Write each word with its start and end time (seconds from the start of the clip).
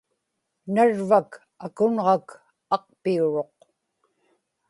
narvak 0.73 1.31
akunġak 1.65 2.27
aqpiuruq 2.75 3.55